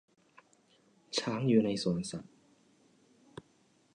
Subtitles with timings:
[1.17, 2.33] ช้างอยู่ในสวนสัตว์